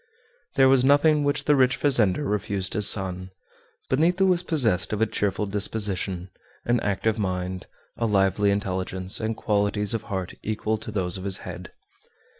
There 0.55 0.67
was 0.67 0.83
nothing 0.83 1.23
which 1.23 1.43
the 1.43 1.55
rich 1.55 1.79
fazender 1.79 2.27
refused 2.27 2.73
his 2.73 2.89
son. 2.89 3.29
Benito 3.87 4.25
was 4.25 4.41
possessed 4.41 4.93
of 4.93 4.99
a 4.99 5.05
cheerful 5.05 5.45
disposition, 5.45 6.31
an 6.65 6.79
active 6.79 7.19
mind, 7.19 7.67
a 7.97 8.07
lively 8.07 8.49
intelligence, 8.49 9.19
and 9.19 9.37
qualities 9.37 9.93
of 9.93 10.01
heart 10.09 10.33
equal 10.41 10.79
to 10.79 10.91
those 10.91 11.19
of 11.19 11.23
his 11.23 11.37
head. 11.45 11.71